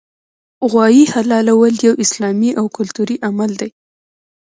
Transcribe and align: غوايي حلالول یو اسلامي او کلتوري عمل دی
غوايي 0.71 1.03
حلالول 1.13 1.73
یو 1.87 1.93
اسلامي 2.03 2.51
او 2.59 2.65
کلتوري 2.77 3.15
عمل 3.27 3.51
دی 3.61 3.69